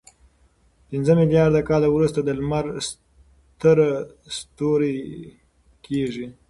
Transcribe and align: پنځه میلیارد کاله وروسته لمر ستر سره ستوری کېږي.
پنځه 0.89 1.13
میلیارد 1.19 1.55
کاله 1.69 1.87
وروسته 1.91 2.19
لمر 2.37 2.65
ستر 2.87 2.97
سره 3.61 3.87
ستوری 4.37 4.95
کېږي. 5.85 6.25